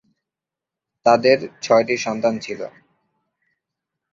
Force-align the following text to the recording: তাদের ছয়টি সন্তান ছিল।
তাদের 1.05 1.37
ছয়টি 1.61 1.95
সন্তান 1.97 2.33
ছিল। 2.39 2.61